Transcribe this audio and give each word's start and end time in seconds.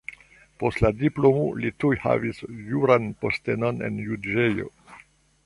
Post 0.61 0.79
la 0.85 0.89
diplomo 1.01 1.43
li 1.65 1.71
tuj 1.83 1.91
havis 2.07 2.41
juran 2.71 3.07
postenon 3.27 3.87
en 3.91 4.01
juĝejo. 4.09 4.69